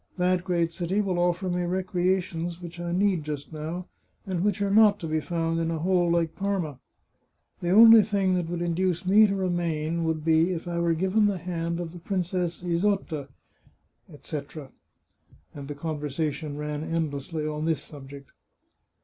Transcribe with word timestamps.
That 0.17 0.45
g^eat 0.45 0.73
city 0.73 0.99
will 0.99 1.19
offer 1.19 1.47
me 1.47 1.61
recreations 1.61 2.59
which 2.59 2.79
I 2.79 2.91
need 2.91 3.23
just 3.23 3.53
now, 3.53 3.85
and 4.25 4.43
which 4.43 4.59
are 4.59 4.71
not 4.73 4.99
to 5.01 5.07
be 5.07 5.19
found 5.21 5.59
in 5.59 5.69
a 5.69 5.77
hole 5.77 6.09
like 6.09 6.35
Parma. 6.35 6.79
The 7.59 7.69
only 7.69 8.01
thing 8.01 8.33
that 8.33 8.49
would 8.49 8.63
induce 8.63 9.05
me 9.05 9.27
to 9.27 9.35
remain 9.35 10.03
would 10.05 10.25
be 10.25 10.53
if 10.53 10.67
I 10.67 10.79
were 10.79 10.95
g^ven 10.95 11.27
the 11.27 11.37
hand 11.37 11.79
of 11.79 12.03
Princess 12.03 12.63
Isota," 12.63 13.27
etc., 14.11 14.71
and 15.53 15.67
the 15.67 15.75
conversation 15.75 16.57
ran 16.57 16.83
endlessly 16.83 17.45
on 17.45 17.65
this 17.65 17.83
subject. 17.83 18.31